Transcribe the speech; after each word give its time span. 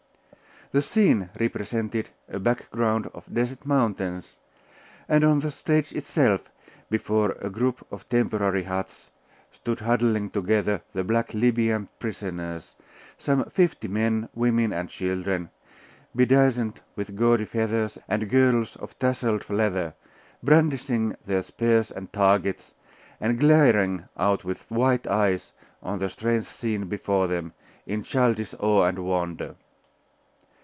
The 0.73 0.81
scene 0.81 1.29
represented 1.37 2.11
a 2.29 2.39
background 2.39 3.07
of 3.13 3.25
desert 3.29 3.65
mountains, 3.65 4.37
and 5.09 5.21
on 5.21 5.41
the 5.41 5.51
stage 5.51 5.91
itself, 5.91 6.49
before 6.89 7.31
a 7.41 7.49
group 7.49 7.85
of 7.91 8.07
temporary 8.07 8.63
huts, 8.63 9.09
stood 9.51 9.81
huddling 9.81 10.29
together 10.29 10.79
the 10.93 11.03
black 11.03 11.33
Libyan 11.33 11.89
prisoners, 11.99 12.77
some 13.17 13.43
fifty 13.49 13.89
men, 13.89 14.29
women, 14.33 14.71
and 14.71 14.87
children, 14.87 15.49
bedizened 16.15 16.79
with 16.95 17.17
gaudy 17.17 17.43
feathers 17.43 17.97
and 18.07 18.29
girdles 18.29 18.77
of 18.77 18.97
tasselled 18.97 19.49
leather, 19.49 19.93
brandishing 20.41 21.17
their 21.25 21.41
spears 21.43 21.91
and 21.91 22.13
targets, 22.13 22.75
and 23.19 23.41
glaring 23.41 24.05
out 24.15 24.45
with 24.45 24.71
white 24.71 25.05
eyes 25.05 25.51
on 25.83 25.99
the 25.99 26.09
strange 26.09 26.45
scene 26.45 26.87
before 26.87 27.27
them, 27.27 27.51
in 27.85 28.03
childish 28.03 28.55
awe 28.61 28.83
and 28.85 28.99
wonder. 28.99 29.55